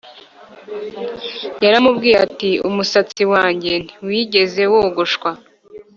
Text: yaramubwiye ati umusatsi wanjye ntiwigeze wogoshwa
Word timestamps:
yaramubwiye 1.63 2.17
ati 2.25 2.49
umusatsi 2.67 3.23
wanjye 3.33 3.73
ntiwigeze 3.97 4.61
wogoshwa 4.73 5.29